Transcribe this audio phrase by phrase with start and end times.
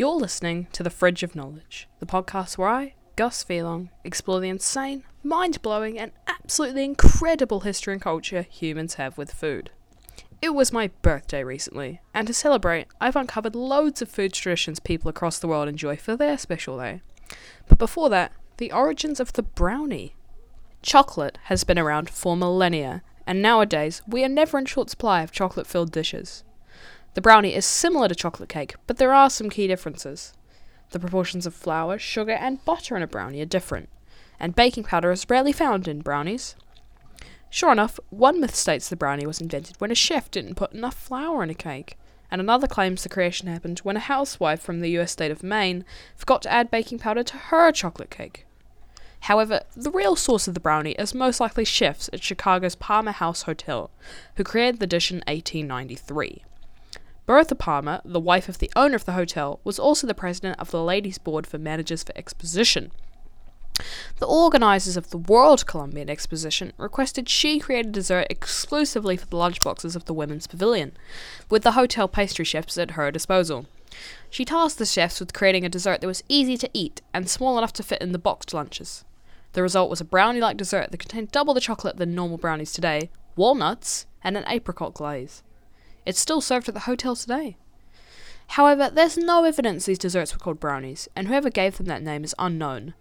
[0.00, 4.48] You're listening to The Fridge of Knowledge, the podcast where I, Gus Pheloung, explore the
[4.48, 9.68] insane, mind blowing, and absolutely incredible history and culture humans have with food.
[10.40, 15.10] It was my birthday recently, and to celebrate, I've uncovered loads of food traditions people
[15.10, 17.02] across the world enjoy for their special day.
[17.68, 20.14] But before that, the origins of the brownie.
[20.80, 25.30] Chocolate has been around for millennia, and nowadays we are never in short supply of
[25.30, 26.42] chocolate filled dishes.
[27.14, 30.32] The brownie is similar to chocolate cake, but there are some key differences.
[30.90, 33.88] The proportions of flour, sugar, and butter in a brownie are different,
[34.38, 36.54] and baking powder is rarely found in brownies.
[37.48, 40.94] Sure enough, one myth states the brownie was invented when a chef didn't put enough
[40.94, 41.98] flour in a cake,
[42.30, 45.84] and another claims the creation happened when a housewife from the US state of Maine
[46.14, 48.46] forgot to add baking powder to her chocolate cake.
[49.22, 53.42] However, the real source of the brownie is most likely chefs at Chicago's Palmer House
[53.42, 53.90] Hotel,
[54.36, 56.44] who created the dish in 1893.
[57.26, 60.70] Bertha Palmer, the wife of the owner of the hotel, was also the president of
[60.70, 62.90] the Ladies' Board for Managers for Exposition.
[64.18, 69.36] The organizers of the World Columbian Exposition requested she create a dessert exclusively for the
[69.36, 70.92] lunchboxes of the Women's Pavilion,
[71.48, 73.66] with the hotel pastry chefs at her disposal.
[74.28, 77.56] She tasked the chefs with creating a dessert that was easy to eat and small
[77.58, 79.04] enough to fit in the boxed lunches.
[79.52, 82.72] The result was a brownie like dessert that contained double the chocolate than normal brownies
[82.72, 85.42] today, walnuts, and an apricot glaze.
[86.06, 87.56] It's still served at the hotel today.
[88.48, 92.24] However, there's no evidence these desserts were called brownies, and whoever gave them that name
[92.24, 92.94] is unknown.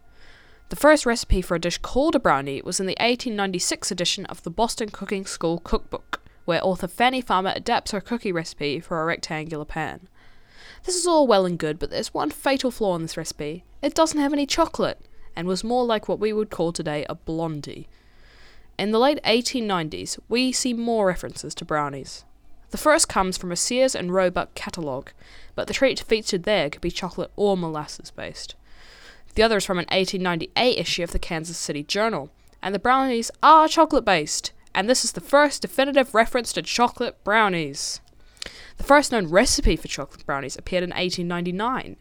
[0.70, 4.44] The first recipe for a dish called a brownie was in the 1896 edition of
[4.44, 9.06] the Boston Cooking School Cookbook, where author Fanny Farmer adapts her cookie recipe for a
[9.06, 10.08] rectangular pan.
[10.84, 13.64] This is all well and good, but there's one fatal flaw in this recipe.
[13.82, 15.00] It doesn't have any chocolate,
[15.36, 17.88] and was more like what we would call today a blondie.
[18.78, 22.26] In the late 1890s, we see more references to brownies.
[22.72, 25.12] The first comes from a Sears and Roebuck catalogue,
[25.56, 28.56] but the treat featured there could be chocolate or molasses based.
[29.36, 32.30] The other is from an 1898 issue of the Kansas City Journal,
[32.62, 37.24] and the brownies are chocolate based, and this is the first definitive reference to chocolate
[37.24, 38.02] brownies.
[38.78, 41.98] The first known recipe for chocolate brownies appeared in 1899.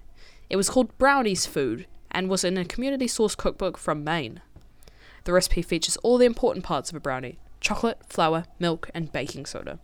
[0.51, 4.41] It was called Brownie's Food and was in a community source cookbook from Maine.
[5.25, 9.47] The recipe features all the important parts of a brownie chocolate, flour, milk, and baking
[9.47, 9.81] soda.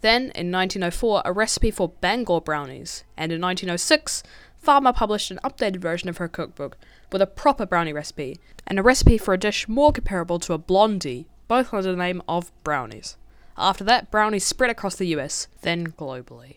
[0.00, 4.22] Then, in 1904, a recipe for Bangor brownies, and in 1906,
[4.60, 6.76] Farmer published an updated version of her cookbook
[7.10, 10.58] with a proper brownie recipe and a recipe for a dish more comparable to a
[10.58, 13.16] blondie, both under the name of brownies.
[13.56, 16.56] After that, brownies spread across the US, then globally.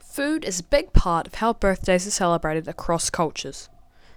[0.00, 3.68] Food is a big part of how birthdays are celebrated across cultures.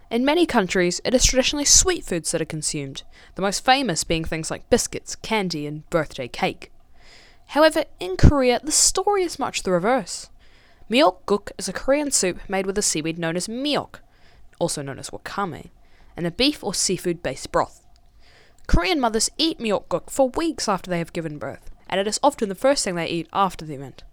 [0.10, 3.04] In many countries, it is traditionally sweet foods that are consumed,
[3.36, 6.72] the most famous being things like biscuits, candy, and birthday cake.
[7.48, 10.30] However, in Korea, the story is much the reverse.
[10.90, 14.00] Miyeokguk is a Korean soup made with a seaweed known as miyeok,
[14.60, 15.70] also known as wakame,
[16.16, 17.86] and a beef or seafood based broth.
[18.68, 22.50] Korean mothers eat miyeokguk for weeks after they have given birth, and it is often
[22.50, 24.04] the first thing they eat after the event.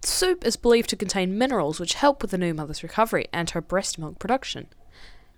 [0.00, 3.50] The soup is believed to contain minerals which help with the new mother's recovery and
[3.50, 4.66] her breast milk production.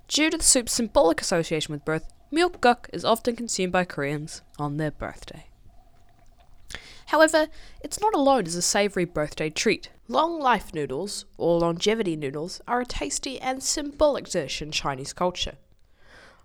[0.09, 4.77] Due to the soup's symbolic association with birth, miyeokguk is often consumed by Koreans on
[4.77, 5.47] their birthday.
[7.17, 7.49] However,
[7.81, 9.89] it's not alone as a savoury birthday treat.
[10.07, 15.55] Long life noodles, or longevity noodles, are a tasty and symbolic dish in Chinese culture.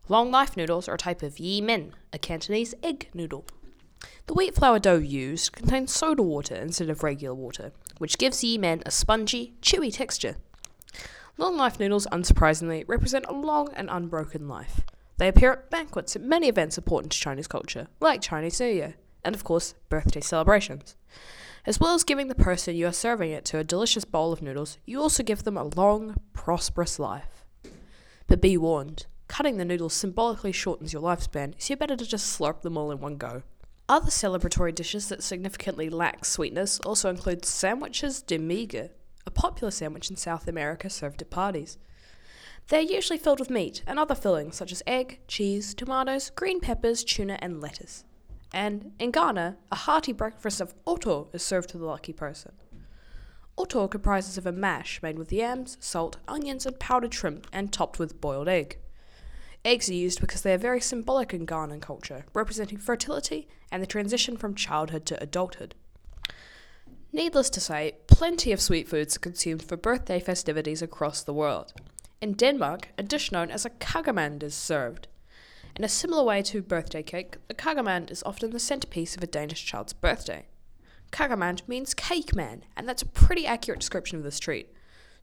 [0.07, 3.43] Long life noodles are a type of yi mein, a Cantonese egg noodle.
[4.27, 8.57] The wheat flour dough used contains soda water instead of regular water, which gives yi
[8.57, 10.37] mein a spongy, chewy texture.
[11.35, 14.79] Long life noodles, unsurprisingly, represent a long and unbroken life.
[15.17, 18.95] They appear at banquets at many events important to Chinese culture, like Chinese New Year
[19.23, 20.95] and of course, birthday celebrations.
[21.65, 24.41] As well as giving the person you are serving it to a delicious bowl of
[24.41, 27.45] noodles, you also give them a long, prosperous life.
[28.25, 32.39] But be warned, cutting the noodles symbolically shortens your lifespan, so you're better to just
[32.39, 33.43] slurp them all in one go.
[33.87, 38.89] Other celebratory dishes that significantly lack sweetness also include sandwiches de miga,
[39.27, 41.77] a popular sandwich in South America served at parties.
[42.69, 46.59] They are usually filled with meat and other fillings such as egg, cheese, tomatoes, green
[46.59, 48.03] peppers, tuna, and lettuce
[48.53, 52.51] and in Ghana, a hearty breakfast of oto is served to the lucky person.
[53.57, 57.99] Oto comprises of a mash made with yams, salt, onions, and powdered shrimp, and topped
[57.99, 58.77] with boiled egg.
[59.63, 63.87] Eggs are used because they are very symbolic in Ghanaian culture, representing fertility and the
[63.87, 65.75] transition from childhood to adulthood.
[67.13, 71.73] Needless to say, plenty of sweet foods are consumed for birthday festivities across the world.
[72.21, 75.07] In Denmark, a dish known as a kagemand is served.
[75.81, 79.25] In a similar way to birthday cake, the kagemand is often the centerpiece of a
[79.25, 80.45] Danish child's birthday.
[81.11, 84.71] Kagemand means cake man, and that's a pretty accurate description of this treat.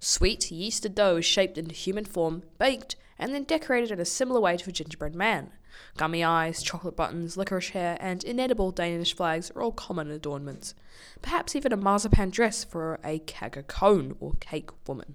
[0.00, 4.40] Sweet yeasted dough is shaped into human form, baked, and then decorated in a similar
[4.40, 5.52] way to a gingerbread man.
[5.96, 10.74] Gummy eyes, chocolate buttons, licorice hair, and inedible Danish flags are all common adornments.
[11.22, 15.14] Perhaps even a marzipan dress for a kagekone or cake woman.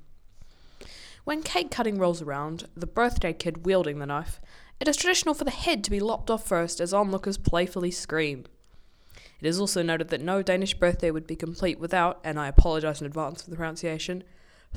[1.24, 4.42] When cake cutting rolls around, the birthday kid wielding the knife,
[4.80, 8.46] it is traditional for the head to be lopped off first as onlookers playfully scream.
[9.40, 13.00] It is also noted that no Danish birthday would be complete without, and I apologise
[13.00, 14.24] in advance for the pronunciation,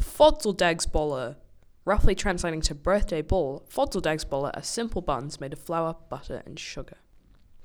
[0.00, 1.36] Fødselsdagsboller.
[1.84, 6.98] Roughly translating to birthday ball, Fødselsdagsboller are simple buns made of flour, butter, and sugar.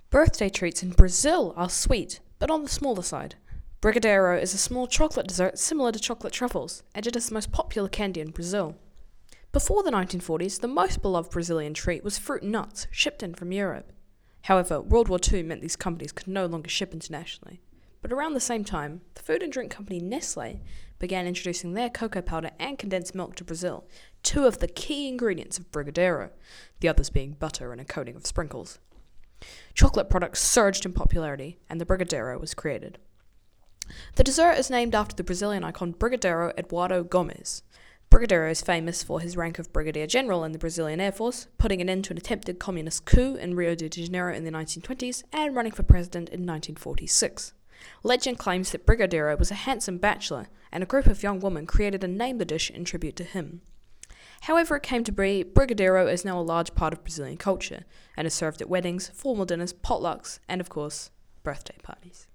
[0.09, 3.35] Birthday treats in Brazil are sweet, but on the smaller side.
[3.81, 7.51] Brigadeiro is a small chocolate dessert similar to chocolate truffles, and it is the most
[7.51, 8.75] popular candy in Brazil.
[9.51, 13.51] Before the 1940s, the most beloved Brazilian treat was fruit and nuts, shipped in from
[13.51, 13.91] Europe.
[14.43, 17.59] However, World War II meant these companies could no longer ship internationally.
[18.03, 20.61] But around the same time, the food and drink company Nestle
[20.99, 23.87] began introducing their cocoa powder and condensed milk to Brazil,
[24.21, 26.29] two of the key ingredients of Brigadeiro,
[26.81, 28.77] the others being butter and a coating of sprinkles.
[29.73, 32.99] Chocolate products surged in popularity, and the Brigadeiro was created.
[34.15, 37.63] The dessert is named after the Brazilian icon Brigadeiro Eduardo Gomes.
[38.11, 41.79] Brigadeiro is famous for his rank of Brigadier General in the Brazilian Air Force, putting
[41.79, 45.55] an end to an attempted communist coup in Rio de Janeiro in the 1920s, and
[45.55, 47.53] running for president in 1946.
[48.03, 52.03] Legend claims that Brigadeiro was a handsome bachelor, and a group of young women created
[52.03, 53.61] and named the dish in tribute to him.
[54.41, 57.85] However, it came to be, Brigadeiro is now a large part of Brazilian culture,
[58.17, 61.11] and is served at weddings, formal dinners, potlucks, and of course,
[61.43, 62.27] birthday parties.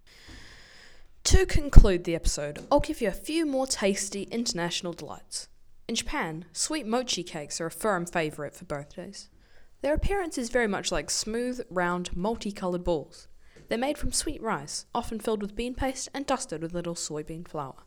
[1.26, 5.48] To conclude the episode, I'll give you a few more tasty international delights.
[5.88, 9.28] In Japan, sweet mochi cakes are a firm favourite for birthdays.
[9.82, 13.26] Their appearance is very much like smooth, round, multicoloured balls.
[13.68, 17.48] They're made from sweet rice, often filled with bean paste and dusted with little soybean
[17.48, 17.82] flour.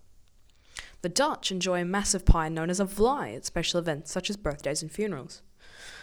[1.02, 4.36] The Dutch enjoy a massive pie known as a vlaai at special events such as
[4.36, 5.44] birthdays and funerals.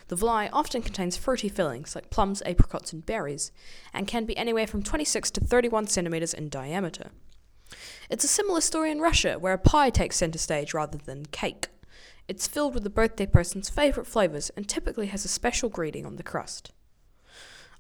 [0.09, 3.53] The vlaai often contains fruity fillings like plums, apricots, and berries,
[3.93, 7.11] and can be anywhere from 26 to 31 centimeters in diameter.
[8.09, 11.69] It's a similar story in Russia, where a pie takes center stage rather than cake.
[12.29, 16.17] It's filled with the birthday person's favourite flavours and typically has a special greeting on
[16.17, 16.73] the crust.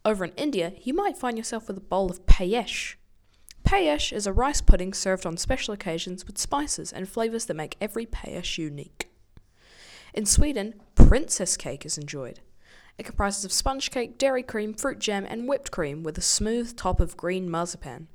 [0.04, 2.94] Over in India, you might find yourself with a bowl of payesh.
[3.64, 7.76] Payesh is a rice pudding served on special occasions with spices and flavours that make
[7.80, 9.08] every payesh unique.
[10.14, 12.40] In Sweden, princess cake is enjoyed.
[12.98, 16.76] It comprises of sponge cake, dairy cream, fruit jam, and whipped cream with a smooth
[16.76, 18.08] top of green marzipan.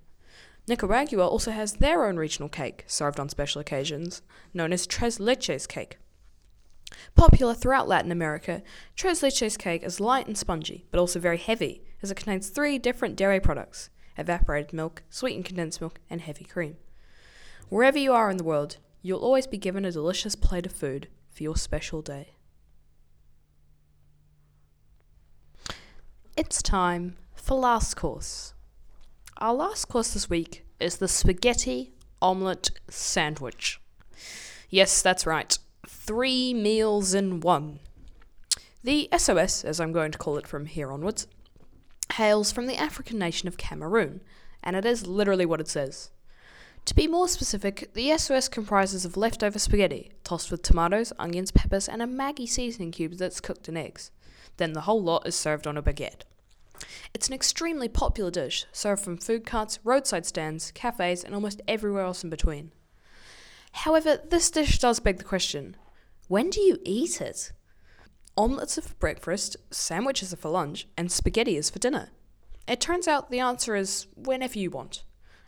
[0.68, 4.22] Nicaragua also has their own regional cake, served on special occasions,
[4.54, 5.98] known as tres leches cake.
[7.16, 8.62] Popular throughout Latin America,
[8.96, 12.78] tres leches cake is light and spongy, but also very heavy, as it contains three
[12.78, 16.76] different dairy products evaporated milk, sweetened condensed milk, and heavy cream.
[17.70, 21.08] Wherever you are in the world, you'll always be given a delicious plate of food
[21.30, 22.36] for your special day.
[26.36, 28.54] It's time for last course.
[29.42, 33.82] Our last course this week is the spaghetti omelette sandwich.
[34.70, 35.58] Yes, that's right
[35.88, 37.80] three meals in one.
[38.84, 41.26] The SOS, as I'm going to call it from here onwards,
[42.14, 44.22] hails from the African nation of Cameroon,
[44.64, 46.12] and it is literally what it says.
[46.86, 51.90] To be more specific, the SOS comprises of leftover spaghetti, tossed with tomatoes, onions, peppers,
[51.90, 54.12] and a Maggi seasoning cube that's cooked in eggs.
[54.58, 56.26] Then the whole lot is served on a baguette.
[57.14, 62.04] It's an extremely popular dish, served from food carts, roadside stands, cafes, and almost everywhere
[62.04, 62.72] else in between.
[63.72, 65.76] However, this dish does beg the question
[66.28, 67.52] when do you eat it?
[68.38, 72.10] Omelettes are for breakfast, sandwiches are for lunch, and spaghetti is for dinner.
[72.68, 75.04] It turns out the answer is whenever you want.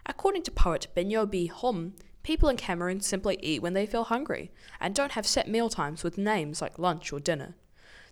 [0.05, 1.47] According to poet Benyo B.
[1.47, 5.69] Hom, people in Cameroon simply eat when they feel hungry and don't have set meal
[5.69, 7.55] times with names like lunch or dinner.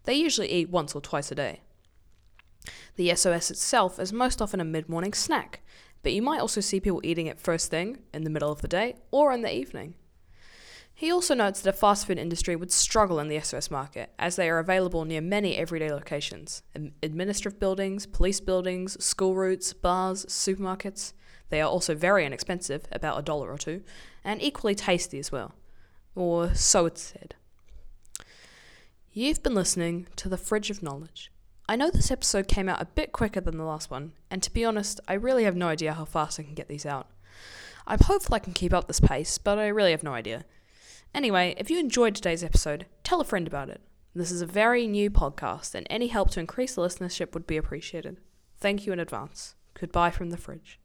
[0.06, 1.62] They usually eat once or twice a day.
[2.96, 5.62] The SOS itself is most often a mid morning snack,
[6.04, 8.68] but you might also see people eating it first thing, in the middle of the
[8.68, 9.96] day, or in the evening.
[10.94, 14.36] He also notes that a fast food industry would struggle in the SOS market, as
[14.36, 21.14] they are available near many everyday locations administrative buildings, police buildings, school routes, bars, supermarkets.
[21.50, 23.82] They are also very inexpensive, about a dollar or two,
[24.24, 25.56] and equally tasty as well.
[26.14, 27.36] Or so it's said.
[29.12, 31.32] You've been listening to The Fridge of Knowledge.
[31.72, 34.52] I know this episode came out a bit quicker than the last one, and to
[34.52, 37.08] be honest, I really have no idea how fast I can get these out.
[37.88, 40.44] I'm hopeful I can keep up this pace, but I really have no idea.
[41.16, 43.80] Anyway, if you enjoyed today's episode, tell a friend about it.
[44.14, 47.56] This is a very new podcast, and any help to increase the listenership would be
[47.56, 48.18] appreciated.
[48.60, 49.56] Thank you in advance.
[49.74, 50.78] Goodbye from the fridge.